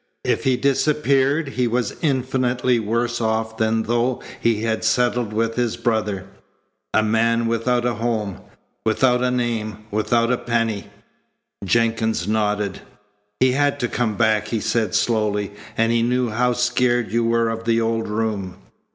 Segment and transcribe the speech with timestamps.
[0.23, 5.77] If he disappeared he was infinitely worse off than though he had settled with his
[5.77, 6.25] brother
[6.91, 8.41] a man without a home,
[8.83, 10.87] without a name, without a penny."
[11.63, 12.79] Jenkins nodded.
[13.39, 17.49] "He had to come back," he said slowly, "and he knew how scared you were
[17.51, 18.55] of the old room."